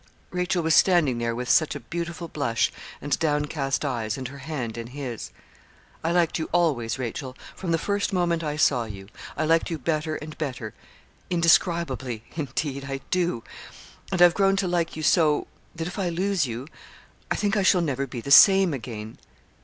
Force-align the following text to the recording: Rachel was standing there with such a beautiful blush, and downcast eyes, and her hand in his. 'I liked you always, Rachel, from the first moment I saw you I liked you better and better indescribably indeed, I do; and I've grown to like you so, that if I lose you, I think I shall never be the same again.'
Rachel 0.31 0.63
was 0.63 0.73
standing 0.73 1.19
there 1.19 1.35
with 1.35 1.47
such 1.47 1.75
a 1.75 1.79
beautiful 1.79 2.27
blush, 2.27 2.71
and 3.03 3.19
downcast 3.19 3.85
eyes, 3.85 4.17
and 4.17 4.29
her 4.29 4.39
hand 4.39 4.75
in 4.75 4.87
his. 4.87 5.29
'I 6.03 6.13
liked 6.13 6.39
you 6.39 6.49
always, 6.51 6.97
Rachel, 6.97 7.37
from 7.55 7.69
the 7.71 7.77
first 7.77 8.11
moment 8.11 8.43
I 8.43 8.55
saw 8.57 8.85
you 8.85 9.09
I 9.37 9.45
liked 9.45 9.69
you 9.69 9.77
better 9.77 10.15
and 10.15 10.35
better 10.39 10.73
indescribably 11.29 12.23
indeed, 12.35 12.87
I 12.89 13.01
do; 13.11 13.43
and 14.11 14.23
I've 14.23 14.33
grown 14.33 14.55
to 14.55 14.67
like 14.67 14.95
you 14.95 15.03
so, 15.03 15.45
that 15.75 15.85
if 15.87 15.99
I 15.99 16.09
lose 16.09 16.47
you, 16.47 16.67
I 17.29 17.35
think 17.35 17.55
I 17.55 17.61
shall 17.61 17.81
never 17.81 18.07
be 18.07 18.21
the 18.21 18.31
same 18.31 18.73
again.' 18.73 19.19